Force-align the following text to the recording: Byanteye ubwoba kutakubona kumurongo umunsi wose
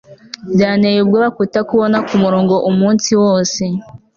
Byanteye 0.53 0.97
ubwoba 1.01 1.29
kutakubona 1.37 1.97
kumurongo 2.07 2.55
umunsi 2.69 3.09
wose 3.21 3.63